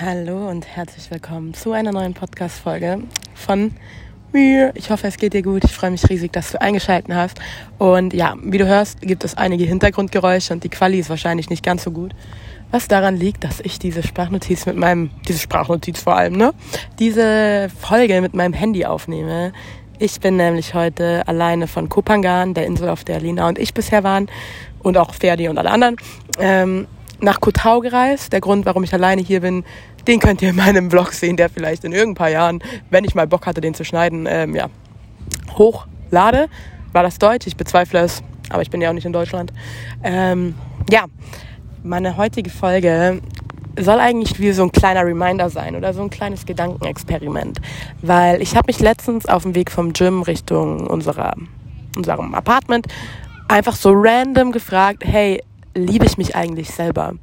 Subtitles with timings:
[0.00, 3.02] Hallo und herzlich willkommen zu einer neuen Podcast-Folge
[3.34, 3.72] von
[4.32, 4.72] mir.
[4.74, 5.64] Ich hoffe, es geht dir gut.
[5.64, 7.38] Ich freue mich riesig, dass du eingeschaltet hast.
[7.76, 11.62] Und ja, wie du hörst, gibt es einige Hintergrundgeräusche und die Quali ist wahrscheinlich nicht
[11.62, 12.14] ganz so gut.
[12.70, 16.54] Was daran liegt, dass ich diese Sprachnotiz mit meinem, diese Sprachnotiz vor allem, ne?
[16.98, 19.52] Diese Folge mit meinem Handy aufnehme.
[19.98, 24.02] Ich bin nämlich heute alleine von Kopangan, der Insel, auf der Lina und ich bisher
[24.02, 24.28] waren,
[24.82, 25.96] und auch Ferdi und alle anderen,
[26.40, 26.86] ähm,
[27.22, 28.32] nach Kotau gereist.
[28.32, 29.64] Der Grund, warum ich alleine hier bin,
[30.06, 33.14] den könnt ihr in meinem Vlog sehen, der vielleicht in irgendein paar Jahren, wenn ich
[33.14, 34.68] mal Bock hatte, den zu schneiden, ähm, ja,
[35.56, 36.48] hochlade.
[36.92, 37.46] War das Deutsch?
[37.46, 39.52] Ich bezweifle es, aber ich bin ja auch nicht in Deutschland.
[40.02, 40.54] Ähm,
[40.90, 41.06] ja,
[41.82, 43.22] meine heutige Folge
[43.78, 47.60] soll eigentlich wie so ein kleiner Reminder sein oder so ein kleines Gedankenexperiment,
[48.02, 51.34] weil ich habe mich letztens auf dem Weg vom Gym Richtung unserer,
[51.96, 52.86] unserem Apartment
[53.48, 55.42] einfach so random gefragt, hey,
[55.74, 57.14] liebe ich mich eigentlich selber?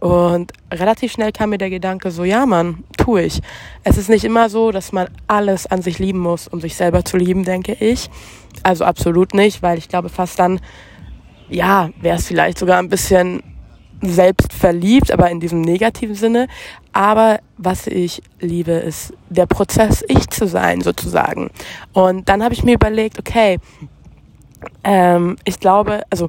[0.00, 3.40] Und relativ schnell kam mir der Gedanke so, ja Mann, tue ich.
[3.82, 7.04] Es ist nicht immer so, dass man alles an sich lieben muss, um sich selber
[7.04, 8.10] zu lieben, denke ich.
[8.62, 10.60] Also absolut nicht, weil ich glaube fast dann,
[11.48, 13.42] ja, wäre es vielleicht sogar ein bisschen
[14.02, 16.48] selbst verliebt, aber in diesem negativen Sinne.
[16.92, 21.50] Aber was ich liebe, ist der Prozess, ich zu sein, sozusagen.
[21.94, 23.58] Und dann habe ich mir überlegt, okay,
[24.84, 26.28] ähm, ich glaube, also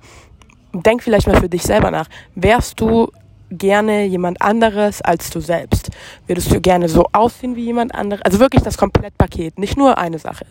[0.73, 2.07] denk vielleicht mal für dich selber nach.
[2.35, 3.09] Wärst du
[3.49, 5.89] gerne jemand anderes als du selbst?
[6.25, 8.21] Würdest du gerne so aussehen wie jemand anderes?
[8.23, 10.45] Also wirklich das Komplettpaket, nicht nur eine Sache.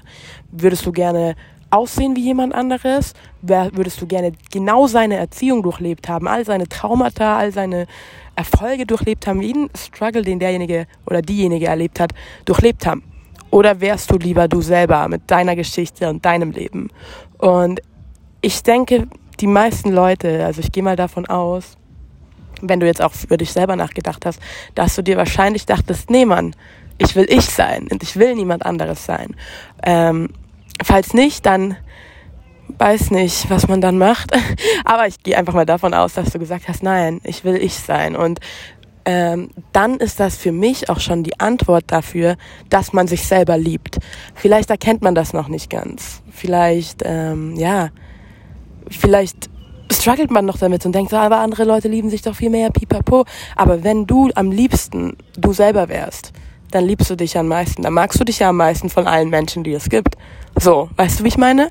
[0.51, 1.35] Würdest du gerne
[1.71, 3.13] aussehen wie jemand anderes?
[3.43, 7.87] Würdest du gerne genau seine Erziehung durchlebt haben, all seine Traumata, all seine
[8.35, 12.13] Erfolge durchlebt haben, jeden Struggle, den derjenige oder diejenige erlebt hat,
[12.45, 13.03] durchlebt haben?
[13.51, 16.91] Oder wärst du lieber du selber mit deiner Geschichte und deinem Leben?
[17.39, 17.81] Und
[18.41, 19.09] ich denke,
[19.41, 21.77] die meisten Leute, also ich gehe mal davon aus,
[22.63, 24.41] wenn du jetzt auch für dich selber nachgedacht hast,
[24.75, 26.55] dass du dir wahrscheinlich dachtest, nee Mann,
[26.99, 29.37] ich will ich sein und ich will niemand anderes sein.
[29.83, 30.31] Ähm,
[30.83, 31.77] falls nicht, dann
[32.79, 34.33] weiß nicht, was man dann macht.
[34.85, 37.75] Aber ich gehe einfach mal davon aus, dass du gesagt hast, nein, ich will ich
[37.75, 38.17] sein.
[38.17, 38.41] Und
[39.05, 42.37] ähm, dann ist das für mich auch schon die Antwort dafür,
[42.71, 43.99] dass man sich selber liebt.
[44.35, 46.23] Vielleicht erkennt man das noch nicht ganz.
[46.31, 47.91] Vielleicht, ähm, ja,
[48.89, 49.51] vielleicht
[49.93, 53.25] struggelt man noch damit und denkt aber andere Leute lieben sich doch viel mehr, pipapo.
[53.55, 56.33] Aber wenn du am liebsten du selber wärst,
[56.71, 57.83] dann liebst du dich am meisten.
[57.83, 60.17] Dann magst du dich ja am meisten von allen Menschen, die es gibt.
[60.59, 61.71] So, weißt du, wie ich meine?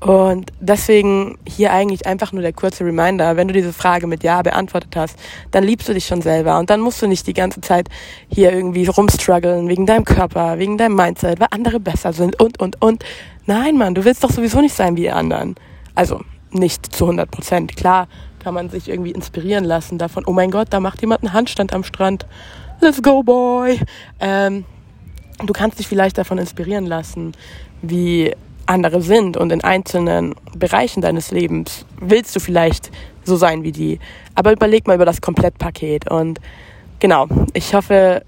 [0.00, 4.42] Und deswegen hier eigentlich einfach nur der kurze Reminder, wenn du diese Frage mit Ja
[4.42, 5.18] beantwortet hast,
[5.52, 7.88] dann liebst du dich schon selber und dann musst du nicht die ganze Zeit
[8.28, 12.80] hier irgendwie rumstruggeln wegen deinem Körper, wegen deinem Mindset, weil andere besser sind und, und,
[12.82, 13.04] und.
[13.46, 15.54] Nein, Mann, du willst doch sowieso nicht sein wie die anderen.
[15.94, 16.20] Also,
[16.56, 17.76] nicht zu 100 Prozent.
[17.76, 18.08] Klar
[18.40, 21.72] kann man sich irgendwie inspirieren lassen davon, oh mein Gott, da macht jemand einen Handstand
[21.72, 22.26] am Strand.
[22.80, 23.80] Let's go, boy.
[24.20, 24.64] Ähm,
[25.44, 27.32] du kannst dich vielleicht davon inspirieren lassen,
[27.82, 28.34] wie
[28.66, 32.90] andere sind und in einzelnen Bereichen deines Lebens willst du vielleicht
[33.24, 33.98] so sein wie die.
[34.34, 36.40] Aber überleg mal über das Komplettpaket und
[36.98, 38.22] genau, ich hoffe,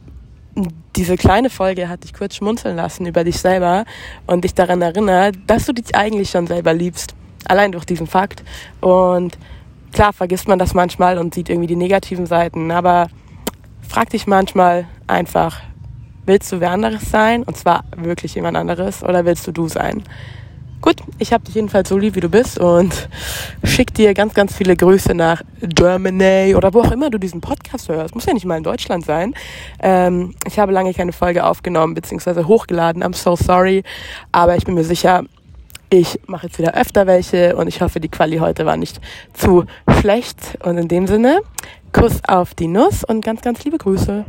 [0.97, 3.85] diese kleine Folge hat dich kurz schmunzeln lassen über dich selber
[4.27, 7.15] und dich daran erinnert, dass du dich eigentlich schon selber liebst
[7.47, 8.43] allein durch diesen Fakt.
[8.81, 9.39] Und
[9.93, 13.09] klar vergisst man das manchmal und sieht irgendwie die negativen Seiten, aber
[13.89, 15.61] frag dich manchmal einfach,
[16.27, 17.43] willst du wer anderes sein?
[17.43, 20.03] Und zwar wirklich jemand anderes oder willst du du sein?
[20.81, 23.09] Gut, ich habe dich jedenfalls so lieb, wie du bist und
[23.65, 27.89] schick dir ganz, ganz viele Grüße nach Germany oder wo auch immer du diesen Podcast
[27.89, 28.15] hörst.
[28.15, 29.35] Muss ja nicht mal in Deutschland sein.
[29.81, 32.45] Ähm, ich habe lange keine Folge aufgenommen bzw.
[32.45, 33.03] hochgeladen.
[33.03, 33.83] I'm so sorry.
[34.31, 35.25] Aber ich bin mir sicher,
[35.91, 39.01] ich mache jetzt wieder öfter welche und ich hoffe, die Quali heute war nicht
[39.33, 39.65] zu
[40.01, 40.59] schlecht.
[40.63, 41.41] Und in dem Sinne,
[41.93, 44.25] Kuss auf die Nuss und ganz, ganz liebe Grüße.